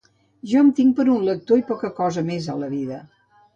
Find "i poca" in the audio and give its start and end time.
1.63-1.93